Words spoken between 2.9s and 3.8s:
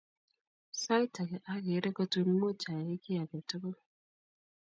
kiy age tugul